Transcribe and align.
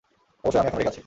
অবশ্যই 0.43 0.59
আমি 0.59 0.67
এখনো 0.67 0.79
রেগে 0.79 0.89
আছি। 0.89 0.99